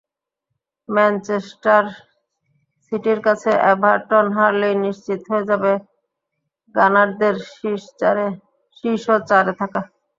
Manchester 0.89 1.83
সিটির 2.85 3.19
কাছে 3.27 3.51
Everton 3.71 4.25
হারলেই 4.37 4.75
নিশ্চিত 4.85 5.21
হয়ে 5.29 5.47
যাবে 5.49 5.71
গানারদের 6.75 7.35
শীর্ষচারে 8.83 9.53
থাকা। 9.61 9.81